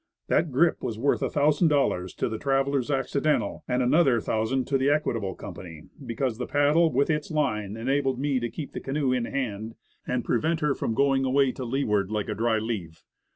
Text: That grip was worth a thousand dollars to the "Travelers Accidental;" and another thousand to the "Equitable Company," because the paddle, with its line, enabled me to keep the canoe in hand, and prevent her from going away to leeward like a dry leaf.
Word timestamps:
That 0.29 0.51
grip 0.51 0.81
was 0.81 0.97
worth 0.97 1.21
a 1.21 1.29
thousand 1.29 1.67
dollars 1.67 2.15
to 2.15 2.27
the 2.27 2.39
"Travelers 2.39 2.89
Accidental;" 2.89 3.63
and 3.67 3.83
another 3.83 4.19
thousand 4.19 4.65
to 4.69 4.77
the 4.79 4.89
"Equitable 4.89 5.35
Company," 5.35 5.83
because 6.03 6.39
the 6.39 6.47
paddle, 6.47 6.91
with 6.91 7.11
its 7.11 7.29
line, 7.29 7.77
enabled 7.77 8.17
me 8.19 8.39
to 8.39 8.49
keep 8.49 8.71
the 8.73 8.79
canoe 8.79 9.11
in 9.13 9.25
hand, 9.25 9.75
and 10.07 10.25
prevent 10.25 10.59
her 10.61 10.73
from 10.73 10.95
going 10.95 11.23
away 11.23 11.51
to 11.51 11.65
leeward 11.65 12.09
like 12.09 12.29
a 12.29 12.33
dry 12.33 12.57
leaf. 12.57 13.03